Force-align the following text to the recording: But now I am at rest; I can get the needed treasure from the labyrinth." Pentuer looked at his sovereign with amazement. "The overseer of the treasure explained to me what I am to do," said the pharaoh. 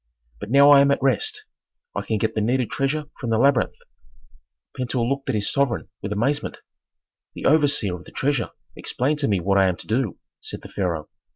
But 0.39 0.49
now 0.49 0.71
I 0.71 0.81
am 0.81 0.89
at 0.89 0.99
rest; 0.99 1.45
I 1.95 2.01
can 2.01 2.17
get 2.17 2.33
the 2.33 2.41
needed 2.41 2.71
treasure 2.71 3.05
from 3.19 3.29
the 3.29 3.37
labyrinth." 3.37 3.75
Pentuer 4.75 5.05
looked 5.05 5.29
at 5.29 5.35
his 5.35 5.51
sovereign 5.53 5.89
with 6.01 6.11
amazement. 6.11 6.57
"The 7.35 7.45
overseer 7.45 7.93
of 7.97 8.05
the 8.05 8.11
treasure 8.11 8.49
explained 8.75 9.19
to 9.19 9.27
me 9.27 9.39
what 9.39 9.59
I 9.59 9.67
am 9.67 9.75
to 9.77 9.85
do," 9.85 10.17
said 10.41 10.63
the 10.63 10.69
pharaoh. 10.69 11.07